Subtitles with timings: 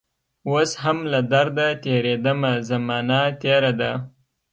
[0.49, 3.91] اوس هم له درده تیریدمه زمانه تیره ده